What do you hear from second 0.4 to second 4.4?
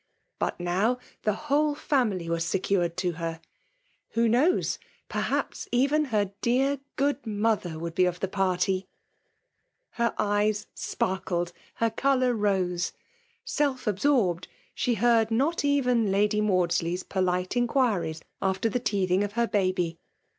now the whole family was secured to her. Who